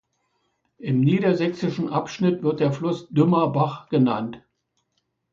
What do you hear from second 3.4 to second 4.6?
Bach genannt.